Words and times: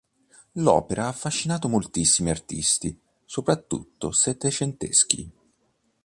L'opera 0.53 1.03
ha 1.03 1.07
affascinato 1.09 1.69
moltissimi 1.69 2.31
artisti, 2.31 2.99
soprattutto 3.23 4.11
settecenteschi. 4.11 5.31